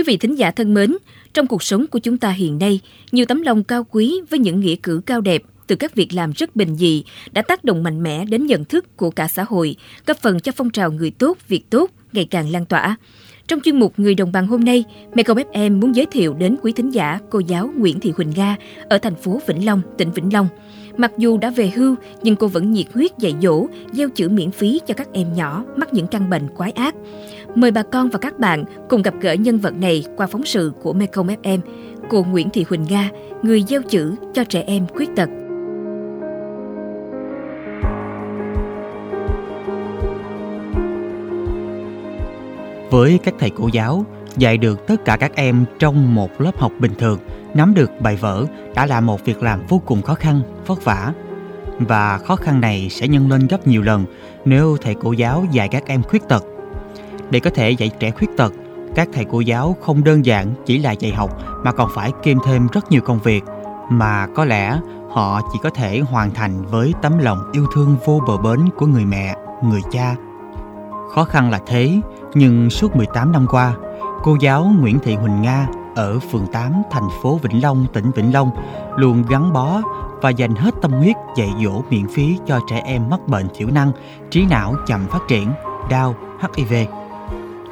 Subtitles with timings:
[0.00, 0.96] Quý vị thính giả thân mến,
[1.34, 2.80] trong cuộc sống của chúng ta hiện nay,
[3.12, 6.32] nhiều tấm lòng cao quý với những nghĩa cử cao đẹp từ các việc làm
[6.32, 9.76] rất bình dị đã tác động mạnh mẽ đến nhận thức của cả xã hội,
[10.06, 12.96] góp phần cho phong trào người tốt, việc tốt ngày càng lan tỏa.
[13.50, 14.84] Trong chuyên mục Người đồng bằng hôm nay,
[15.14, 18.56] Mekong FM muốn giới thiệu đến quý thính giả cô giáo Nguyễn Thị Huỳnh Nga
[18.88, 20.48] ở thành phố Vĩnh Long, tỉnh Vĩnh Long.
[20.96, 24.50] Mặc dù đã về hưu, nhưng cô vẫn nhiệt huyết dạy dỗ, gieo chữ miễn
[24.50, 26.94] phí cho các em nhỏ mắc những căn bệnh quái ác.
[27.54, 30.72] Mời bà con và các bạn cùng gặp gỡ nhân vật này qua phóng sự
[30.82, 31.58] của Mekong FM,
[32.08, 33.10] cô Nguyễn Thị Huỳnh Nga,
[33.42, 35.28] người gieo chữ cho trẻ em khuyết tật.
[42.90, 44.04] Với các thầy cô giáo,
[44.36, 47.18] dạy được tất cả các em trong một lớp học bình thường,
[47.54, 48.44] nắm được bài vở
[48.74, 51.12] đã là một việc làm vô cùng khó khăn, vất vả.
[51.78, 54.04] Và khó khăn này sẽ nhân lên gấp nhiều lần
[54.44, 56.44] nếu thầy cô giáo dạy các em khuyết tật.
[57.30, 58.52] Để có thể dạy trẻ khuyết tật,
[58.94, 62.36] các thầy cô giáo không đơn giản chỉ là dạy học mà còn phải kiêm
[62.46, 63.44] thêm rất nhiều công việc
[63.90, 68.20] mà có lẽ họ chỉ có thể hoàn thành với tấm lòng yêu thương vô
[68.26, 70.16] bờ bến của người mẹ, người cha.
[71.14, 72.00] Khó khăn là thế,
[72.34, 73.74] nhưng suốt 18 năm qua,
[74.22, 78.34] cô giáo Nguyễn Thị Huỳnh Nga ở phường 8 thành phố Vĩnh Long, tỉnh Vĩnh
[78.34, 78.50] Long
[78.96, 79.80] luôn gắn bó
[80.22, 83.68] và dành hết tâm huyết dạy dỗ miễn phí cho trẻ em mắc bệnh thiểu
[83.68, 83.92] năng,
[84.30, 85.52] trí não chậm phát triển,
[85.90, 86.14] đau,
[86.56, 86.74] HIV.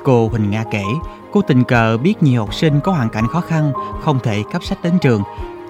[0.05, 0.85] Cô Huỳnh Nga kể,
[1.33, 4.65] cô tình cờ biết nhiều học sinh có hoàn cảnh khó khăn không thể cấp
[4.65, 5.23] sách đến trường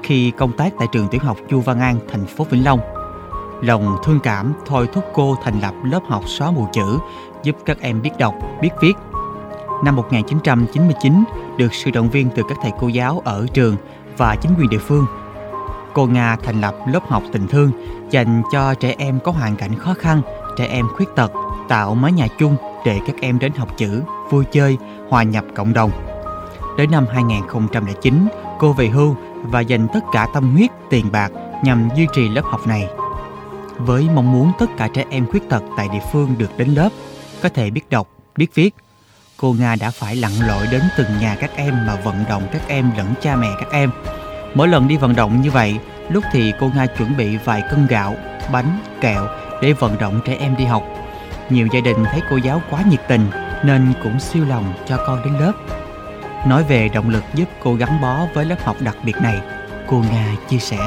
[0.03, 2.81] khi công tác tại trường tiểu học Chu Văn An, thành phố Vĩnh Long.
[3.61, 6.99] Lòng thương cảm thôi thúc cô thành lập lớp học xóa mù chữ
[7.43, 8.95] giúp các em biết đọc, biết viết.
[9.85, 11.25] Năm 1999,
[11.57, 13.77] được sự động viên từ các thầy cô giáo ở trường
[14.17, 15.07] và chính quyền địa phương,
[15.95, 17.71] cô Nga thành lập lớp học tình thương
[18.11, 20.23] dành cho trẻ em có hoàn cảnh khó khăn,
[20.57, 21.33] trẻ em khuyết tật,
[21.69, 25.73] tạo mái nhà chung để các em đến học chữ, vui chơi, hòa nhập cộng
[25.73, 25.91] đồng.
[26.77, 31.33] Đến năm 2009, cô về hưu và dành tất cả tâm huyết, tiền bạc
[31.65, 32.89] nhằm duy trì lớp học này.
[33.79, 36.89] Với mong muốn tất cả trẻ em khuyết tật tại địa phương được đến lớp,
[37.43, 38.75] có thể biết đọc, biết viết,
[39.37, 42.63] cô Nga đã phải lặn lội đến từng nhà các em mà vận động các
[42.69, 43.91] em lẫn cha mẹ các em.
[44.55, 45.77] Mỗi lần đi vận động như vậy,
[46.11, 48.15] lúc thì cô Nga chuẩn bị vài cân gạo,
[48.53, 49.27] bánh, kẹo
[49.63, 50.83] để vận động trẻ em đi học.
[51.51, 53.31] Nhiều gia đình thấy cô giáo quá nhiệt tình
[53.65, 55.53] nên cũng siêu lòng cho con đến lớp.
[56.47, 59.41] Nói về động lực giúp cô gắn bó với lớp học đặc biệt này,
[59.87, 60.79] cô Nga chia sẻ.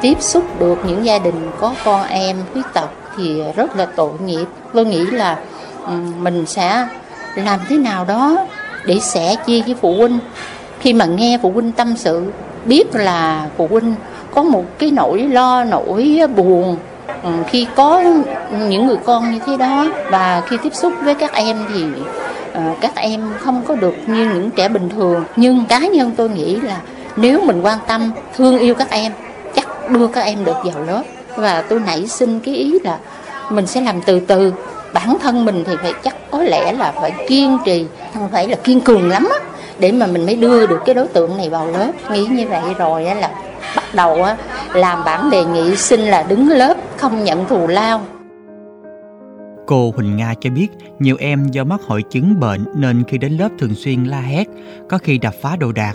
[0.00, 4.12] Tiếp xúc được những gia đình có con em khuyết tật thì rất là tội
[4.24, 4.46] nghiệp.
[4.72, 5.38] Tôi nghĩ là
[6.18, 6.86] mình sẽ
[7.34, 8.46] làm thế nào đó
[8.86, 10.18] để sẻ chia với phụ huynh.
[10.80, 12.32] Khi mà nghe phụ huynh tâm sự,
[12.64, 13.94] biết là phụ huynh
[14.34, 16.76] có một cái nỗi lo, nỗi buồn
[17.48, 18.02] khi có
[18.68, 21.84] những người con như thế đó và khi tiếp xúc với các em thì
[22.52, 25.24] ờ, các em không có được như những trẻ bình thường.
[25.36, 26.80] Nhưng cá nhân tôi nghĩ là
[27.16, 29.12] nếu mình quan tâm, thương yêu các em,
[29.54, 31.02] chắc đưa các em được vào lớp
[31.38, 32.98] và tôi nảy sinh cái ý là
[33.50, 34.52] mình sẽ làm từ từ.
[34.92, 38.56] Bản thân mình thì phải chắc có lẽ là phải kiên trì không phải là
[38.56, 39.38] kiên cường lắm á
[39.78, 41.92] để mà mình mới đưa được cái đối tượng này vào lớp.
[42.12, 43.30] Nghĩ như vậy rồi á là
[43.76, 44.36] bắt đầu á
[44.74, 48.00] làm bản đề nghị xin là đứng lớp không nhận thù lao.
[49.66, 53.32] Cô Huỳnh Nga cho biết nhiều em do mắc hội chứng bệnh nên khi đến
[53.32, 54.46] lớp thường xuyên la hét,
[54.88, 55.94] có khi đập phá đồ đạc,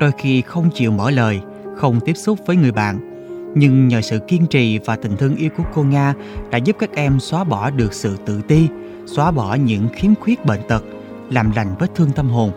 [0.00, 1.40] đôi khi không chịu mở lời,
[1.76, 3.11] không tiếp xúc với người bạn
[3.54, 6.14] nhưng nhờ sự kiên trì và tình thương yêu của cô Nga
[6.50, 8.68] đã giúp các em xóa bỏ được sự tự ti,
[9.06, 10.84] xóa bỏ những khiếm khuyết bệnh tật,
[11.30, 12.50] làm lành vết thương tâm hồn,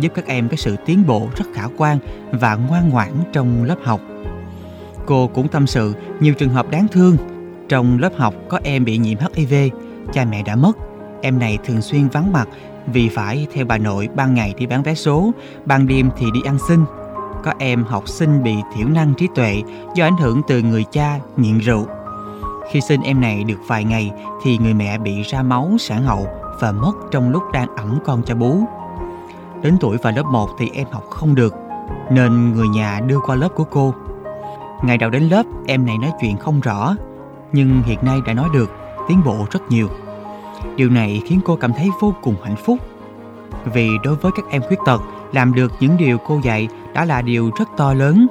[0.00, 1.98] giúp các em có sự tiến bộ rất khả quan
[2.32, 4.00] và ngoan ngoãn trong lớp học.
[5.06, 7.16] Cô cũng tâm sự nhiều trường hợp đáng thương.
[7.68, 9.54] Trong lớp học có em bị nhiễm HIV,
[10.12, 10.72] cha mẹ đã mất.
[11.22, 12.48] Em này thường xuyên vắng mặt
[12.86, 15.32] vì phải theo bà nội ban ngày đi bán vé số,
[15.64, 16.80] ban đêm thì đi ăn xin
[17.42, 19.62] có em học sinh bị thiểu năng trí tuệ
[19.94, 21.86] do ảnh hưởng từ người cha nghiện rượu.
[22.70, 24.10] Khi sinh em này được vài ngày
[24.42, 26.26] thì người mẹ bị ra máu sản hậu
[26.60, 28.58] và mất trong lúc đang ẩm con cho bú.
[29.62, 31.54] Đến tuổi vào lớp 1 thì em học không được
[32.10, 33.94] nên người nhà đưa qua lớp của cô.
[34.82, 36.94] Ngày đầu đến lớp em này nói chuyện không rõ
[37.52, 38.70] nhưng hiện nay đã nói được,
[39.08, 39.88] tiến bộ rất nhiều.
[40.76, 42.78] Điều này khiến cô cảm thấy vô cùng hạnh phúc.
[43.64, 45.02] Vì đối với các em khuyết tật,
[45.32, 48.26] làm được những điều cô dạy đã là điều rất to lớn.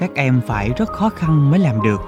[0.00, 2.00] Các em phải rất khó khăn mới làm được.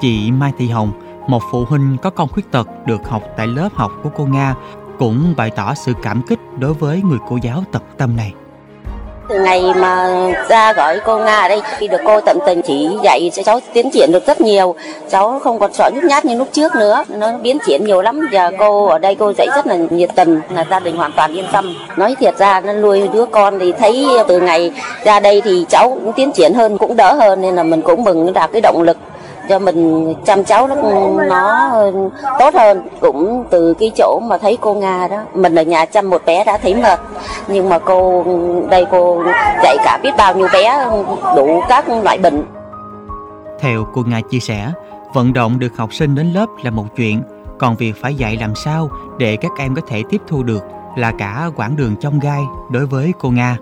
[0.00, 0.92] Chị mai thị hồng
[1.28, 4.54] một phụ huynh có con khuyết tật được học tại lớp học của cô nga
[4.98, 8.34] cũng bày tỏ sự cảm kích đối với người cô giáo tận tâm này
[9.30, 10.08] ngày mà
[10.48, 13.60] ra gọi cô Nga ở đây khi được cô tận tình chỉ dạy cho cháu
[13.72, 14.74] tiến triển được rất nhiều.
[15.10, 17.04] Cháu không còn sợ nhút nhát như lúc trước nữa.
[17.08, 18.28] Nó biến triển nhiều lắm.
[18.32, 21.34] Giờ cô ở đây cô dạy rất là nhiệt tình, là gia đình hoàn toàn
[21.34, 21.74] yên tâm.
[21.96, 24.72] Nói thiệt ra, nó nuôi đứa con thì thấy từ ngày
[25.04, 28.04] ra đây thì cháu cũng tiến triển hơn, cũng đỡ hơn, nên là mình cũng
[28.04, 28.96] mừng đạt cái động lực
[29.48, 30.74] cho mình chăm cháu nó
[31.28, 31.70] nó
[32.38, 32.88] tốt hơn.
[33.00, 35.16] Cũng từ cái chỗ mà thấy cô Nga đó.
[35.34, 37.00] Mình ở nhà chăm một bé đã thấy mệt.
[37.48, 38.24] Nhưng mà cô
[38.70, 39.22] đây cô
[39.62, 40.88] dạy cả biết bao nhiêu bé
[41.36, 42.44] đủ các loại bệnh.
[43.60, 44.72] Theo cô Nga chia sẻ,
[45.14, 47.22] vận động được học sinh đến lớp là một chuyện.
[47.58, 50.64] Còn việc phải dạy làm sao để các em có thể tiếp thu được
[50.96, 53.56] là cả quãng đường trong gai đối với cô Nga.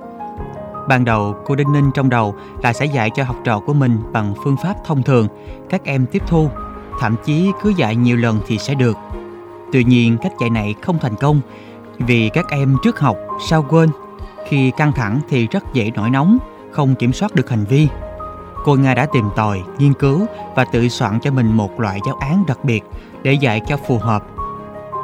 [0.89, 3.99] Ban đầu, cô Đinh Ninh trong đầu là sẽ dạy cho học trò của mình
[4.13, 5.29] bằng phương pháp thông thường,
[5.71, 6.51] các em tiếp thu,
[7.01, 8.97] thậm chí cứ dạy nhiều lần thì sẽ được.
[9.73, 11.41] Tuy nhiên, cách dạy này không thành công
[11.99, 13.17] vì các em trước học,
[13.49, 13.91] sau quên.
[14.49, 16.39] Khi căng thẳng thì rất dễ nổi nóng,
[16.73, 17.89] không kiểm soát được hành vi.
[18.65, 22.17] Cô Nga đã tìm tòi, nghiên cứu và tự soạn cho mình một loại giáo
[22.21, 22.85] án đặc biệt
[23.23, 24.27] để dạy cho phù hợp.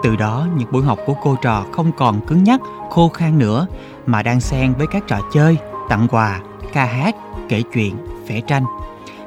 [0.02, 3.66] Từ đó, những buổi học của cô trò không còn cứng nhắc, khô khan nữa,
[4.06, 5.58] mà đang xen với các trò chơi,
[5.88, 6.40] tặng quà,
[6.72, 7.16] ca hát,
[7.48, 7.96] kể chuyện,
[8.26, 8.64] vẽ tranh,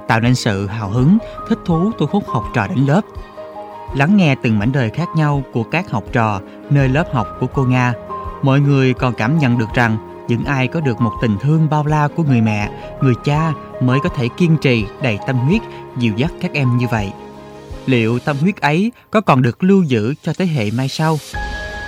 [0.08, 1.18] tạo nên sự hào hứng,
[1.50, 3.02] thích thú thu hút học trò đến lớp.
[3.96, 7.48] Lắng nghe từng mảnh đời khác nhau của các học trò nơi lớp học của
[7.48, 7.94] cô Nga,
[8.42, 9.98] mọi người còn cảm nhận được rằng
[10.28, 12.70] những ai có được một tình thương bao la của người mẹ,
[13.02, 15.62] người cha mới có thể kiên trì đầy tâm huyết
[15.98, 17.12] dìu dắt các em như vậy.
[17.86, 21.18] Liệu tâm huyết ấy có còn được lưu giữ cho thế hệ mai sau?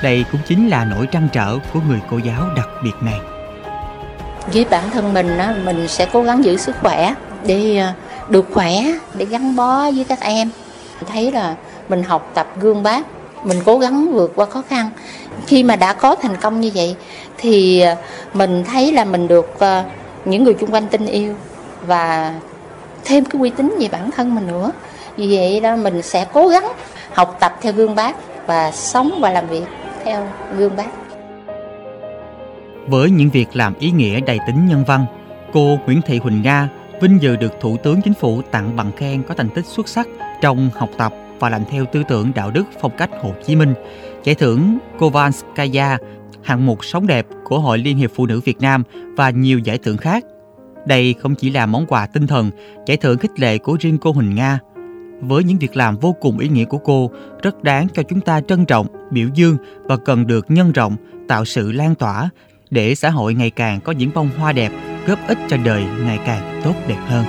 [0.04, 3.20] Đây cũng chính là nỗi trăn trở của người cô giáo đặc biệt này
[4.54, 7.14] với bản thân mình á, mình sẽ cố gắng giữ sức khỏe
[7.46, 7.92] để ờ,
[8.30, 8.72] được khỏe
[9.14, 10.50] để gắn bó với các em.
[11.12, 11.56] Thấy là
[11.90, 13.06] mình học tập gương bác
[13.44, 14.90] mình cố gắng vượt qua khó khăn.
[15.48, 16.96] Khi mà đã có thành công như vậy
[17.38, 17.96] thì ờ,
[18.34, 19.84] mình thấy là mình được ờ,
[20.26, 21.36] những người chung quanh tin yêu
[21.86, 22.34] và
[23.06, 24.72] thêm cái uy tín về bản thân mình nữa.
[25.18, 26.68] Vì vậy đó mình sẽ cố gắng
[27.14, 28.16] học tập theo gương bác
[28.48, 29.64] và sống và làm việc
[30.06, 30.28] theo
[30.58, 31.07] gương bác
[32.88, 35.06] với những việc làm ý nghĩa đầy tính nhân văn,
[35.54, 36.70] cô Nguyễn Thị Huỳnh Nga
[37.02, 40.08] vinh dự được Thủ tướng Chính phủ tặng bằng khen có thành tích xuất sắc
[40.42, 43.74] trong học tập và làm theo tư tưởng đạo đức phong cách Hồ Chí Minh,
[44.24, 45.98] giải thưởng Kovanskaya,
[46.44, 48.84] hạng mục sống đẹp của Hội Liên hiệp Phụ nữ Việt Nam
[49.18, 50.24] và nhiều giải thưởng khác.
[50.86, 52.52] Đây không chỉ là món quà tinh thần,
[52.86, 54.60] giải thưởng khích lệ của riêng cô Huỳnh Nga.
[55.22, 57.12] Với những việc làm vô cùng ý nghĩa của cô,
[57.44, 60.96] rất đáng cho chúng ta trân trọng, biểu dương và cần được nhân rộng,
[61.28, 62.30] tạo sự lan tỏa
[62.70, 64.72] để xã hội ngày càng có những bông hoa đẹp
[65.08, 67.26] góp ích cho đời ngày càng tốt đẹp hơn.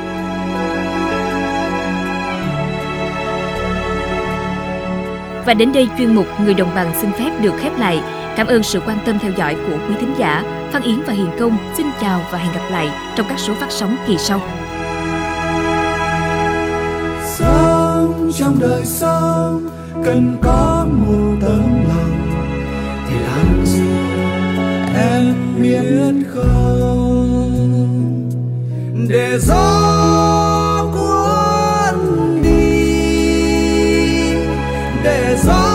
[5.46, 8.00] Và đến đây chuyên mục Người đồng bằng xin phép được khép lại.
[8.36, 10.44] Cảm ơn sự quan tâm theo dõi của quý thính giả.
[10.72, 13.70] Phan Yến và Hiền Công xin chào và hẹn gặp lại trong các số phát
[13.70, 14.40] sóng kỳ sau.
[17.24, 19.68] Sống trong đời sống
[20.04, 22.28] cần có một tấm lòng
[23.08, 24.07] thì làm gì
[25.62, 27.78] biết không?
[29.08, 32.58] Để gió cuốn đi.
[35.04, 35.67] Để gió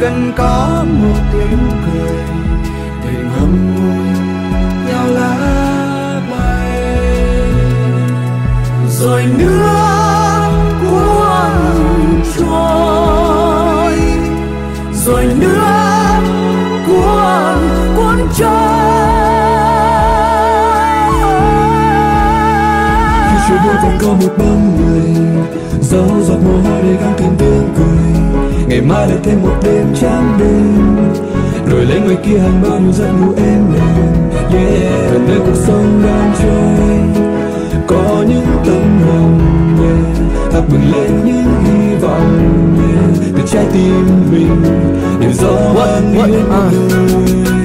[0.00, 2.24] cần có một tiếng cười
[3.04, 4.18] để ngắm ngùi
[4.88, 5.36] nhau lá
[6.30, 6.82] bay
[8.88, 9.93] rồi nữa
[32.24, 37.24] kia hàng bao nhiêu giấc ngủ êm đềm yeah gần nơi cuộc sống đang trôi
[37.86, 39.38] có những tấm lòng
[39.78, 42.38] yeah thắp bừng lên những hy vọng
[42.78, 44.62] yeah từ trái tim mình
[45.20, 46.26] niềm gió What?
[46.26, 46.70] yên À.
[46.72, 47.63] người